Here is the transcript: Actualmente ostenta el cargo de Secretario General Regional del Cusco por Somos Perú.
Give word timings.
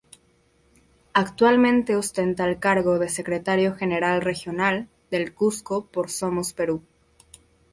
Actualmente 1.13 1.95
ostenta 1.95 2.49
el 2.49 2.57
cargo 2.57 2.97
de 2.97 3.07
Secretario 3.07 3.75
General 3.75 4.19
Regional 4.21 4.89
del 5.11 5.35
Cusco 5.35 5.85
por 5.85 6.09
Somos 6.09 6.53
Perú. 6.53 6.83